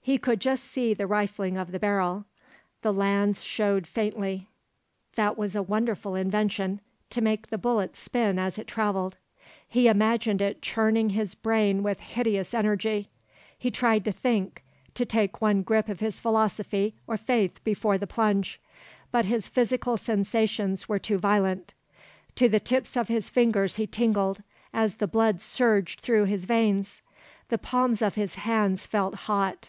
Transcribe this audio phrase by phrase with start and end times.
[0.00, 2.24] He could just see the rifling of the barrel;
[2.80, 4.48] the lands showed faintly.
[5.16, 9.18] That was a wonderful invention to make the bullet spin as it travelled.
[9.68, 13.10] He imagined it churning his brain with hideous energy.
[13.58, 14.62] He tried to think,
[14.94, 18.58] to take one grip of his philosophy or faith before the plunge;
[19.12, 21.74] but his physical sensations were too violent.
[22.36, 24.42] To the tips of his fingers he tingled,
[24.72, 27.02] as the blood surged through his veins;
[27.50, 29.68] the palms of his hands felt hot.